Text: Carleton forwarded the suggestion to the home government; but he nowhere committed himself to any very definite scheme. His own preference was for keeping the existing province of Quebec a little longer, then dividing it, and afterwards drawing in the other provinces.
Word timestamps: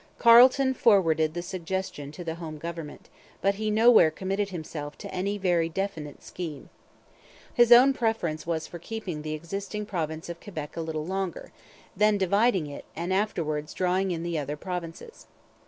Carleton 0.17 0.73
forwarded 0.73 1.35
the 1.35 1.43
suggestion 1.43 2.11
to 2.11 2.23
the 2.23 2.33
home 2.41 2.57
government; 2.57 3.07
but 3.39 3.53
he 3.61 3.69
nowhere 3.69 4.09
committed 4.09 4.49
himself 4.49 4.97
to 4.97 5.13
any 5.13 5.37
very 5.37 5.69
definite 5.69 6.23
scheme. 6.23 6.71
His 7.53 7.71
own 7.71 7.93
preference 7.93 8.47
was 8.47 8.65
for 8.65 8.79
keeping 8.79 9.21
the 9.21 9.33
existing 9.35 9.85
province 9.85 10.27
of 10.27 10.39
Quebec 10.41 10.75
a 10.75 10.81
little 10.81 11.05
longer, 11.05 11.51
then 11.95 12.17
dividing 12.17 12.65
it, 12.65 12.85
and 12.95 13.13
afterwards 13.13 13.75
drawing 13.75 14.09
in 14.09 14.23
the 14.23 14.39
other 14.39 14.57
provinces. 14.57 15.27